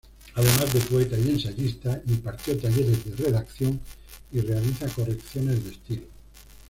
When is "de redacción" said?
3.05-3.79